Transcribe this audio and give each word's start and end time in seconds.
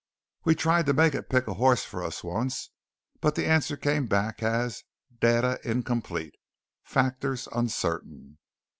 "We 0.45 0.55
tried 0.55 0.87
to 0.87 0.93
make 0.93 1.13
it 1.13 1.29
pick 1.29 1.45
horses 1.45 1.85
for 1.85 2.03
us 2.03 2.23
once 2.23 2.71
but 3.19 3.35
the 3.35 3.45
answer 3.45 3.77
came 3.77 4.07
back 4.07 4.41
as 4.41 4.83
'Data 5.19 5.59
incomplete, 5.63 6.33
factors 6.83 7.47
uncertain.' 7.51 8.39